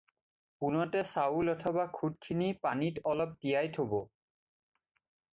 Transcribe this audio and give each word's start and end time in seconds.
পোনতে 0.59 0.99
চাউল 1.13 1.45
অথবা 1.55 1.83
খুদখিনি 1.97 2.47
পানীত 2.63 2.95
অলপ 3.11 3.31
পৰ 3.35 3.37
তিয়াই 3.43 3.69
থ'ব। 3.77 3.93